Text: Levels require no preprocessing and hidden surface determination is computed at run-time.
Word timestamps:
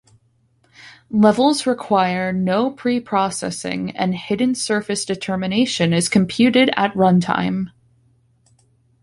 Levels 1.11 1.67
require 1.67 2.33
no 2.33 2.71
preprocessing 2.71 3.91
and 3.93 4.15
hidden 4.15 4.55
surface 4.55 5.05
determination 5.05 5.93
is 5.93 6.09
computed 6.09 6.71
at 6.75 6.95
run-time. 6.95 7.69